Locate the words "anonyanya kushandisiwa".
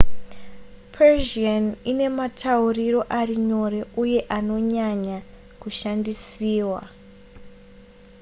4.37-6.81